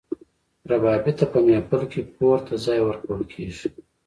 [0.71, 3.67] ربابي ته په محفل کې پورته ځای ورکول کیږي.